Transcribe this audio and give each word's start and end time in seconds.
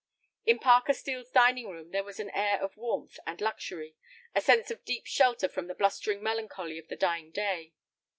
In 0.47 0.57
Parker 0.57 0.93
Steel's 0.93 1.29
dining 1.29 1.69
room 1.69 1.91
there 1.91 2.03
was 2.03 2.19
an 2.19 2.31
air 2.31 2.59
of 2.59 2.75
warmth 2.75 3.19
and 3.27 3.39
luxury, 3.39 3.95
a 4.33 4.41
sense 4.41 4.71
of 4.71 4.83
deep 4.83 5.05
shelter 5.05 5.47
from 5.47 5.67
the 5.67 5.75
blustering 5.75 6.23
melancholy 6.23 6.79
of 6.79 6.87
the 6.87 6.95
dying 6.95 7.29
day. 7.29 7.73